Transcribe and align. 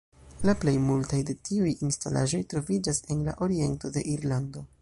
La 0.49 0.53
plej 0.63 0.71
multaj 0.85 1.19
de 1.27 1.35
tiuj 1.49 1.75
instalaĵoj 1.89 2.41
troviĝas 2.55 3.05
en 3.15 3.25
la 3.31 3.39
oriento 3.49 3.97
de 3.99 4.09
Irlando. 4.17 4.71